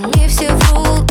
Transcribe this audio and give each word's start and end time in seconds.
Они 0.00 0.28
все 0.28 0.48
врут, 0.54 1.10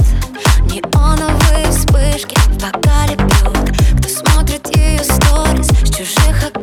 неоновые 0.71 1.69
вспышки 1.71 2.37
В 2.47 2.57
бокале 2.57 3.17
пьют, 3.17 3.99
кто 3.99 4.07
смотрит 4.07 4.65
ее 4.77 5.03
сторис 5.03 5.67
С 5.83 5.89
чужих 5.89 6.56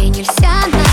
ей 0.00 0.08
нельзя 0.08 0.83